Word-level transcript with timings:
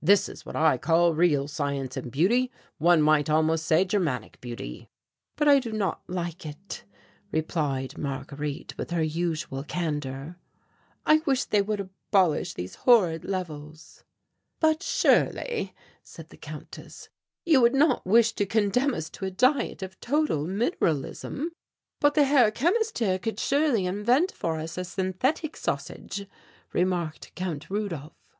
This 0.00 0.28
is 0.28 0.46
what 0.46 0.54
I 0.54 0.78
call 0.78 1.12
real 1.12 1.48
science 1.48 1.96
and 1.96 2.08
beauty; 2.12 2.52
one 2.78 3.02
might 3.02 3.28
almost 3.28 3.66
say 3.66 3.84
Germanic 3.84 4.40
beauty." 4.40 4.88
"But 5.34 5.48
I 5.48 5.58
do 5.58 5.72
not 5.72 6.02
like 6.06 6.46
it," 6.46 6.84
replied 7.32 7.98
Marguerite 7.98 8.78
with 8.78 8.92
her 8.92 9.02
usual 9.02 9.64
candour. 9.64 10.38
"I 11.04 11.16
wish 11.26 11.46
they 11.46 11.62
would 11.62 11.80
abolish 11.80 12.54
these 12.54 12.76
horrid 12.76 13.24
levels." 13.24 14.04
"But 14.60 14.84
surely," 14.84 15.74
said 16.04 16.28
the 16.28 16.36
Countess, 16.36 17.08
"you 17.44 17.60
would 17.60 17.74
not 17.74 18.06
wish 18.06 18.34
to 18.34 18.46
condemn 18.46 18.94
us 18.94 19.10
to 19.10 19.24
a 19.24 19.32
diet 19.32 19.82
of 19.82 19.98
total 19.98 20.46
mineralism?" 20.46 21.48
"But 21.98 22.14
the 22.14 22.22
Herr 22.22 22.52
Chemist 22.52 23.00
here 23.00 23.18
could 23.18 23.40
surely 23.40 23.86
invent 23.86 24.30
for 24.30 24.60
us 24.60 24.78
a 24.78 24.84
synthetic 24.84 25.56
sausage," 25.56 26.28
remarked 26.72 27.34
Count 27.34 27.68
Rudolph. 27.68 28.14